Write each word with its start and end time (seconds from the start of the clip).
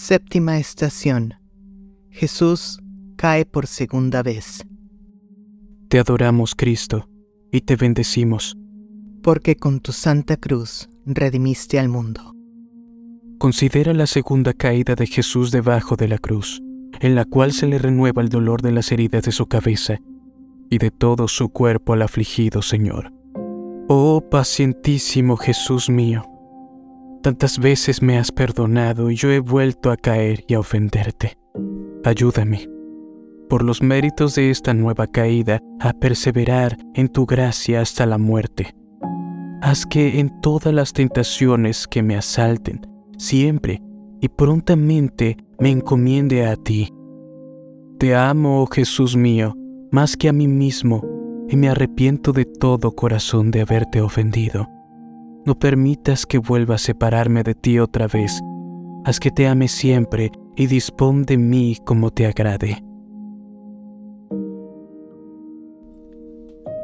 Séptima 0.00 0.58
estación. 0.58 1.34
Jesús 2.08 2.78
cae 3.16 3.44
por 3.44 3.66
segunda 3.66 4.22
vez. 4.22 4.64
Te 5.88 5.98
adoramos, 5.98 6.54
Cristo, 6.54 7.08
y 7.50 7.62
te 7.62 7.74
bendecimos. 7.74 8.56
Porque 9.24 9.56
con 9.56 9.80
tu 9.80 9.90
santa 9.90 10.36
cruz 10.36 10.88
redimiste 11.04 11.80
al 11.80 11.88
mundo. 11.88 12.32
Considera 13.38 13.92
la 13.92 14.06
segunda 14.06 14.52
caída 14.52 14.94
de 14.94 15.08
Jesús 15.08 15.50
debajo 15.50 15.96
de 15.96 16.06
la 16.06 16.18
cruz, 16.18 16.62
en 17.00 17.16
la 17.16 17.24
cual 17.24 17.52
se 17.52 17.66
le 17.66 17.78
renueva 17.78 18.22
el 18.22 18.28
dolor 18.28 18.62
de 18.62 18.70
las 18.70 18.92
heridas 18.92 19.24
de 19.24 19.32
su 19.32 19.46
cabeza 19.46 19.98
y 20.70 20.78
de 20.78 20.92
todo 20.92 21.26
su 21.26 21.48
cuerpo 21.48 21.94
al 21.94 22.02
afligido 22.02 22.62
Señor. 22.62 23.12
Oh 23.88 24.22
pacientísimo 24.30 25.36
Jesús 25.36 25.90
mío, 25.90 26.24
tantas 27.28 27.58
veces 27.58 28.00
me 28.00 28.16
has 28.16 28.32
perdonado 28.32 29.10
y 29.10 29.14
yo 29.14 29.30
he 29.30 29.40
vuelto 29.40 29.90
a 29.90 29.98
caer 29.98 30.44
y 30.48 30.54
a 30.54 30.60
ofenderte. 30.60 31.36
Ayúdame, 32.02 32.70
por 33.50 33.62
los 33.62 33.82
méritos 33.82 34.34
de 34.34 34.50
esta 34.50 34.72
nueva 34.72 35.06
caída, 35.06 35.60
a 35.78 35.92
perseverar 35.92 36.78
en 36.94 37.08
tu 37.08 37.26
gracia 37.26 37.82
hasta 37.82 38.06
la 38.06 38.16
muerte. 38.16 38.74
Haz 39.60 39.84
que 39.84 40.20
en 40.20 40.40
todas 40.40 40.72
las 40.72 40.94
tentaciones 40.94 41.86
que 41.86 42.02
me 42.02 42.16
asalten, 42.16 42.80
siempre 43.18 43.82
y 44.22 44.28
prontamente 44.30 45.36
me 45.58 45.68
encomiende 45.68 46.46
a 46.46 46.56
ti. 46.56 46.94
Te 47.98 48.14
amo, 48.14 48.62
oh 48.62 48.66
Jesús 48.68 49.16
mío, 49.16 49.54
más 49.92 50.16
que 50.16 50.30
a 50.30 50.32
mí 50.32 50.48
mismo, 50.48 51.02
y 51.46 51.56
me 51.56 51.68
arrepiento 51.68 52.32
de 52.32 52.46
todo 52.46 52.92
corazón 52.92 53.50
de 53.50 53.60
haberte 53.60 54.00
ofendido. 54.00 54.66
No 55.44 55.58
permitas 55.58 56.26
que 56.26 56.38
vuelva 56.38 56.74
a 56.76 56.78
separarme 56.78 57.42
de 57.42 57.54
ti 57.54 57.78
otra 57.78 58.06
vez. 58.06 58.40
Haz 59.04 59.20
que 59.20 59.30
te 59.30 59.46
ame 59.46 59.68
siempre 59.68 60.30
y 60.56 60.66
dispón 60.66 61.24
de 61.24 61.38
mí 61.38 61.76
como 61.84 62.10
te 62.10 62.26
agrade. 62.26 62.82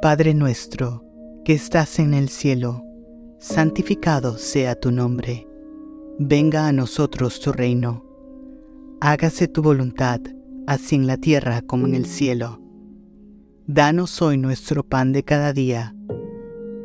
Padre 0.00 0.34
nuestro, 0.34 1.04
que 1.44 1.52
estás 1.52 1.98
en 1.98 2.14
el 2.14 2.28
cielo, 2.28 2.84
santificado 3.40 4.38
sea 4.38 4.78
tu 4.78 4.92
nombre. 4.92 5.48
Venga 6.18 6.68
a 6.68 6.72
nosotros 6.72 7.40
tu 7.40 7.52
reino. 7.52 8.04
Hágase 9.00 9.48
tu 9.48 9.62
voluntad, 9.62 10.20
así 10.66 10.94
en 10.94 11.06
la 11.06 11.16
tierra 11.16 11.62
como 11.62 11.86
en 11.86 11.94
el 11.94 12.06
cielo. 12.06 12.60
Danos 13.66 14.22
hoy 14.22 14.38
nuestro 14.38 14.84
pan 14.84 15.12
de 15.12 15.24
cada 15.24 15.52
día. 15.52 15.95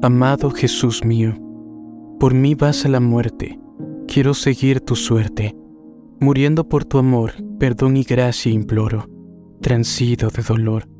Amado 0.00 0.50
Jesús 0.50 1.04
mío, 1.04 1.34
por 2.20 2.32
mí 2.32 2.54
vas 2.54 2.84
a 2.84 2.88
la 2.88 3.00
muerte, 3.00 3.58
quiero 4.06 4.32
seguir 4.34 4.80
tu 4.80 4.94
suerte. 4.94 5.56
Muriendo 6.20 6.68
por 6.68 6.84
tu 6.84 6.98
amor, 6.98 7.32
perdón 7.58 7.96
y 7.96 8.04
gracia 8.04 8.52
imploro, 8.52 9.08
transido 9.60 10.30
de 10.30 10.42
dolor 10.42 10.97